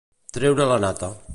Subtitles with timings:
[0.37, 1.11] Treure la nata.